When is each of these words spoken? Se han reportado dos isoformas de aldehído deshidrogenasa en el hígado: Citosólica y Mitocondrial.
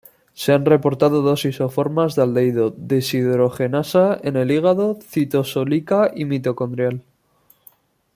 Se 0.33 0.51
han 0.51 0.65
reportado 0.65 1.21
dos 1.21 1.45
isoformas 1.45 2.15
de 2.15 2.23
aldehído 2.23 2.73
deshidrogenasa 2.75 4.19
en 4.23 4.35
el 4.35 4.49
hígado: 4.49 4.97
Citosólica 4.99 6.11
y 6.15 6.25
Mitocondrial. 6.25 7.03